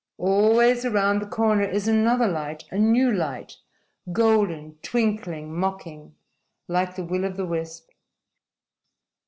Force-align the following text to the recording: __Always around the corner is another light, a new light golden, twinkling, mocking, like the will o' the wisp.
__Always 0.27 0.83
around 0.83 1.19
the 1.21 1.27
corner 1.27 1.61
is 1.63 1.87
another 1.87 2.27
light, 2.27 2.63
a 2.71 2.79
new 2.79 3.11
light 3.11 3.57
golden, 4.11 4.77
twinkling, 4.81 5.53
mocking, 5.55 6.15
like 6.67 6.95
the 6.95 7.05
will 7.05 7.23
o' 7.23 7.29
the 7.29 7.45
wisp. 7.45 7.87